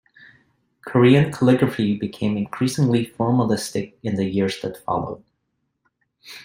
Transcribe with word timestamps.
Korean 0.83 1.31
calligraphy 1.31 1.95
became 1.95 2.35
increasingly 2.35 3.05
formalistic 3.05 3.93
in 4.01 4.15
the 4.15 4.25
years 4.25 4.59
that 4.61 4.83
followed. 4.83 5.23